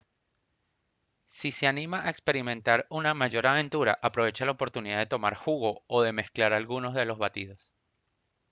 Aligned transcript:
si 1.27 1.51
se 1.51 1.67
anima 1.67 2.01
a 2.01 2.09
experimentar 2.09 2.87
una 2.89 3.13
mayor 3.13 3.45
aventura 3.45 3.99
aproveche 4.01 4.45
la 4.45 4.49
oportunidad 4.53 4.97
de 4.97 5.05
tomar 5.05 5.35
jugo 5.35 5.83
o 5.85 6.01
de 6.01 6.11
mezclar 6.11 6.53
algunos 6.53 6.95
de 6.95 7.05
los 7.05 7.19
batidos 7.19 7.71